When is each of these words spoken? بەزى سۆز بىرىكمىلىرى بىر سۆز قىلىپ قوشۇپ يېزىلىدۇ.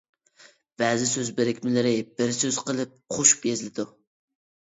بەزى 0.81 1.09
سۆز 1.09 1.27
بىرىكمىلىرى 1.39 1.91
بىر 2.21 2.33
سۆز 2.37 2.59
قىلىپ 2.69 2.97
قوشۇپ 3.17 3.45
يېزىلىدۇ. 3.51 3.85